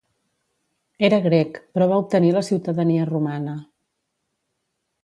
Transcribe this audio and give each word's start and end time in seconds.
Era 1.09 1.19
grec, 1.27 1.61
però 1.75 1.89
va 1.93 2.01
obtenir 2.07 2.33
la 2.39 2.45
ciutadania 2.49 3.07
romana. 3.15 3.57